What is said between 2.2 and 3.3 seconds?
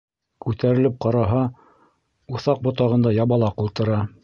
уҫаҡ ботағында